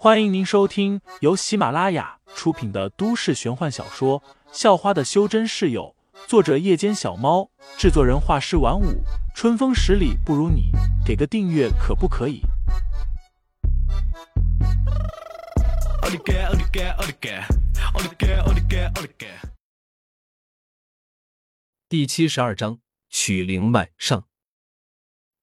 [0.00, 4.20] 欢迎您收听由喜马拉雅出品的都市玄幻小说
[4.52, 5.96] 《校花的修真室友》，
[6.28, 9.02] 作者：夜间小猫，制作人：画师晚舞，
[9.34, 10.70] 春风十里不如你，
[11.04, 12.42] 给个订阅可不可以？
[21.88, 22.78] 第七十二章
[23.10, 24.28] 取灵脉上，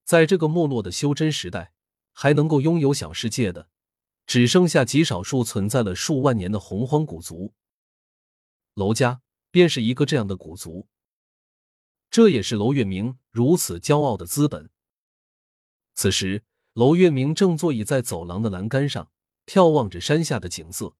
[0.06, 1.74] 在这个没落的修真时代，
[2.14, 3.68] 还能够拥有小世界的。
[4.26, 7.54] 只剩下极少数存在了数万年的洪荒古族，
[8.74, 10.88] 娄家便是一个这样的古族。
[12.10, 14.70] 这也是娄月明如此骄傲的资本。
[15.94, 19.12] 此时，娄月明正坐倚在走廊的栏杆上，
[19.46, 20.96] 眺望着山下的景色。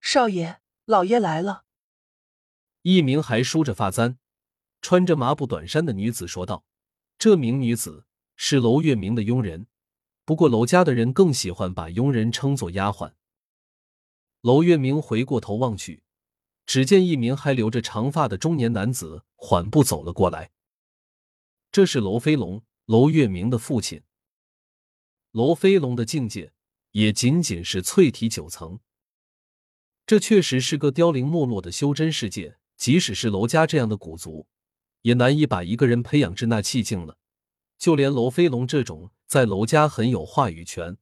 [0.00, 1.64] 少爷，老爷来了。
[2.82, 4.18] 一名还梳着发簪、
[4.80, 6.64] 穿着麻布短衫的女子说道
[7.18, 8.06] ：“这名女子
[8.36, 9.66] 是娄月明的佣人。”
[10.30, 13.14] 不过，娄家的人更喜欢把佣人称作丫鬟。
[14.42, 16.04] 娄月明回过头望去，
[16.64, 20.52] 只见一名还留着长发的中年男子缓步走了过来。
[21.72, 24.04] 这是娄飞龙，娄月明的父亲。
[25.32, 26.52] 娄飞龙的境界
[26.92, 28.78] 也仅仅是淬体九层。
[30.06, 34.46] 这确实是个凋零没落的修真世界，即使是娄家这样的古族，
[35.02, 37.18] 也难以把一个人培养至那气境了。
[37.76, 39.10] 就连娄飞龙这种。
[39.30, 40.98] 在娄家很有话语权，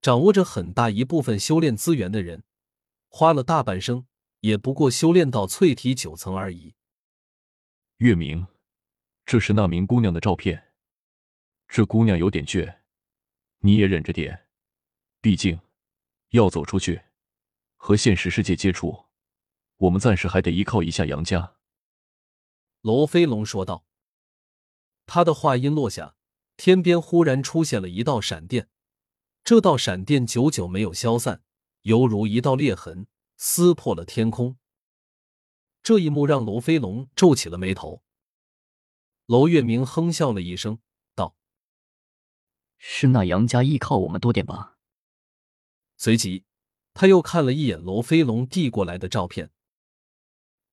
[0.00, 2.42] 掌握着很大一部分修炼资源的人，
[3.10, 4.06] 花了大半生，
[4.40, 6.74] 也不过修炼到淬体九层而已。
[7.98, 8.46] 月明，
[9.26, 10.72] 这是那名姑娘的照片。
[11.68, 12.78] 这姑娘有点倔，
[13.58, 14.48] 你也忍着点，
[15.20, 15.60] 毕竟
[16.30, 17.02] 要走出去，
[17.76, 19.04] 和现实世界接触，
[19.76, 21.56] 我们暂时还得依靠一下杨家。
[22.80, 23.84] 娄飞龙说道。
[25.04, 26.16] 他的话音落下。
[26.60, 28.68] 天边忽然出现了一道闪电，
[29.42, 31.42] 这道闪电久久没有消散，
[31.80, 33.06] 犹如一道裂痕，
[33.38, 34.58] 撕破了天空。
[35.82, 38.02] 这一幕让罗飞龙皱起了眉头。
[39.24, 40.80] 娄月明哼笑了一声，
[41.14, 41.34] 道
[42.76, 44.76] ：“是那杨家依靠我们多点吧？”
[45.96, 46.44] 随即，
[46.92, 49.50] 他又看了一眼罗飞龙递过来的照片，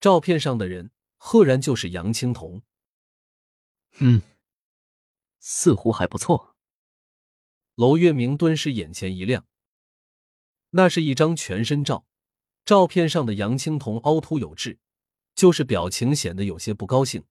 [0.01, 2.61] 照片上的人赫然就是杨青铜。
[3.99, 4.21] 嗯。
[5.49, 6.57] 似乎还不错。
[7.75, 9.47] 娄月明顿时眼前一亮，
[10.71, 12.05] 那是一张全身照，
[12.65, 14.77] 照片上的杨青铜凹凸有致，
[15.33, 17.23] 就是表情显得有些不高兴，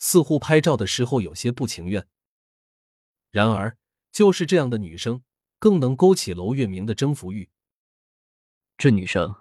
[0.00, 2.08] 似乎拍照的时候有些不情愿。
[3.30, 3.78] 然而，
[4.10, 5.22] 就是这样的女生，
[5.60, 7.48] 更能勾起娄月明的征服欲。
[8.76, 9.36] 这女生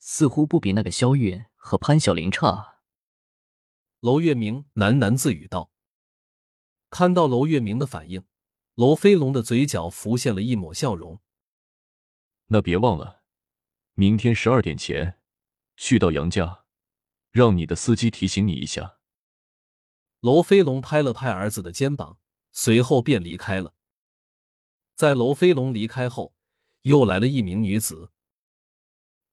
[0.00, 2.80] 似乎不比那个萧月和潘晓玲差。
[4.00, 5.70] 娄月明喃喃自语道。
[6.90, 8.24] 看到娄月明的反应，
[8.74, 11.20] 娄飞龙的嘴角浮现了一抹笑容。
[12.46, 13.22] 那别忘了，
[13.94, 15.18] 明天十二点前
[15.76, 16.64] 去到杨家，
[17.30, 18.98] 让你的司机提醒你一下。
[20.20, 22.18] 娄飞龙拍了拍儿子的肩膀，
[22.52, 23.74] 随后便离开了。
[24.94, 26.34] 在娄飞龙离开后，
[26.82, 28.10] 又来了一名女子。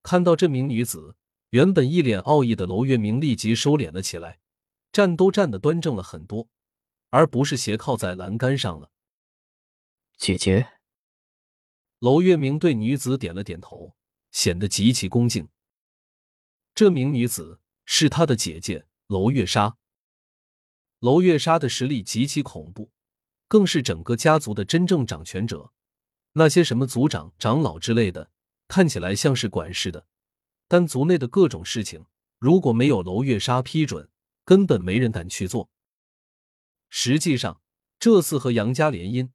[0.01, 1.15] 看到这名女子，
[1.51, 4.39] 原本一脸傲意的娄月明立即收敛了起来，
[4.91, 6.49] 站都站的端正了很多。
[7.13, 8.89] 而不是斜靠在栏杆上了。
[10.17, 10.67] 姐姐，
[11.99, 13.95] 娄月明对女子点了点头，
[14.31, 15.47] 显得极其恭敬。
[16.73, 19.77] 这名女子是他的姐姐娄月莎。
[21.01, 22.91] 娄月莎的实力极其恐怖，
[23.47, 25.71] 更是整个家族的真正掌权者。
[26.31, 28.31] 那些什么族长、长老之类的，
[28.67, 30.07] 看起来像是管事的，
[30.67, 32.07] 但族内的各种事情，
[32.39, 34.09] 如果没有娄月莎批准，
[34.43, 35.69] 根本没人敢去做。
[36.95, 37.59] 实际上，
[37.97, 39.31] 这次和杨家联姻，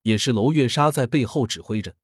[0.00, 1.94] 也是娄月莎在背后指挥着。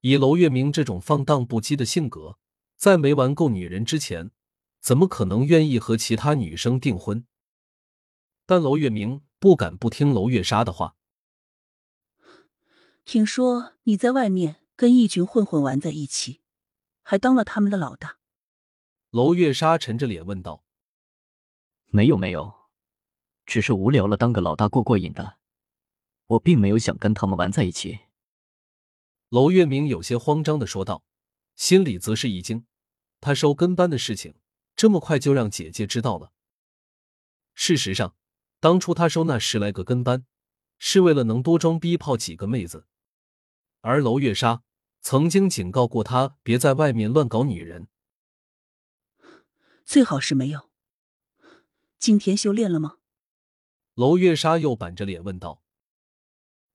[0.00, 2.36] 以娄月明这种放荡不羁的性格，
[2.76, 4.32] 在没玩够女人之前，
[4.80, 7.24] 怎么可能愿意和其他女生订婚？
[8.44, 10.96] 但娄月明不敢不听娄月莎的话。
[13.04, 16.40] 听说你在外面跟一群混混玩在一起，
[17.04, 18.18] 还当了他们的老大。
[19.10, 20.64] 娄月莎沉着脸问道
[21.92, 22.54] ：“没有，没有。”
[23.46, 25.38] 只是无聊了，当个老大过过瘾的。
[26.26, 28.00] 我并没有想跟他们玩在一起。
[29.28, 31.04] 娄月明有些慌张的说道，
[31.54, 32.66] 心里则是一惊。
[33.20, 34.34] 他收跟班的事情
[34.76, 36.32] 这么快就让姐姐知道了。
[37.54, 38.14] 事实上，
[38.60, 40.26] 当初他收那十来个跟班，
[40.78, 42.86] 是为了能多装逼泡几个妹子。
[43.80, 44.62] 而娄月莎
[45.00, 47.88] 曾经警告过他，别在外面乱搞女人。
[49.84, 50.70] 最好是没有。
[51.98, 52.96] 今天修炼了吗？
[53.94, 55.62] 娄月莎又板着脸问道：“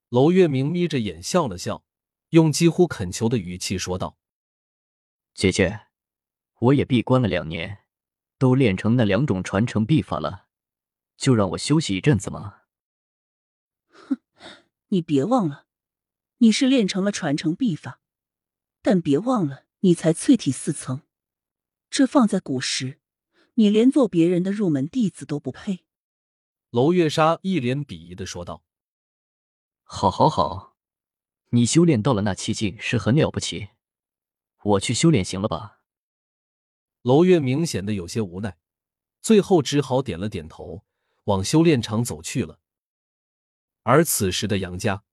[0.08, 1.84] 娄月明眯着眼笑了笑，
[2.30, 4.18] 用几乎恳求的语气说道
[5.36, 5.88] ：“姐姐，
[6.60, 7.80] 我也闭关了两年，
[8.38, 10.48] 都练成那两种传承秘法了，
[11.18, 12.62] 就让我休息一阵子吗？”
[13.92, 14.22] 哼，
[14.88, 15.66] 你别忘了，
[16.38, 18.00] 你是练成了传承秘法，
[18.82, 21.02] 但别忘了你才淬体四层，
[21.90, 23.02] 这放在古时，
[23.56, 25.84] 你连做别人的入门弟子都不配。
[26.72, 28.64] 娄月莎一脸鄙夷的说道
[29.82, 30.78] ：“好，好，好，
[31.50, 33.70] 你修炼到了那七境是很了不起，
[34.62, 35.82] 我去修炼行了吧？”
[37.02, 38.60] 娄月明显的有些无奈，
[39.20, 40.86] 最后只好点了点头，
[41.24, 42.60] 往修炼场走去了。
[43.82, 45.04] 而此时的杨家，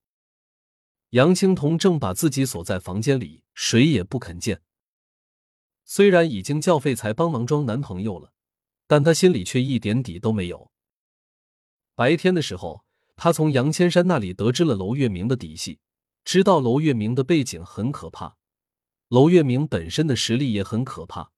[1.11, 4.61] 杨青桐正把自己锁在房间里，谁也不肯见。
[5.85, 8.35] 虽然已经叫废材帮忙装男朋友了，
[8.87, 10.71] 但他心里却一点底都没有。
[11.97, 12.85] 白天的时候，
[13.17, 15.81] 他从杨千山那里得知了娄月明的底细，
[16.27, 18.37] 知道娄月明的背景很可怕，
[19.09, 21.33] 娄月明本身的实力也很可怕，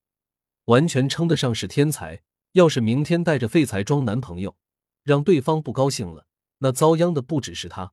[0.64, 2.22] 完全称得上是天才。
[2.52, 4.56] 要是明天带着废材装男朋友，
[5.04, 6.26] 让对方不高兴了，
[6.58, 7.92] 那遭殃的不只是他，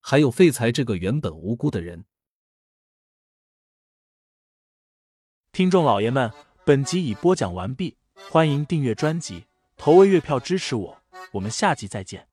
[0.00, 2.06] 还有废材这个原本无辜的人。
[5.52, 6.32] 听众老爷们，
[6.64, 7.98] 本集已播讲完毕，
[8.30, 9.44] 欢迎订阅专辑，
[9.76, 10.97] 投喂月票支持我。
[11.32, 12.26] 我们下集再见。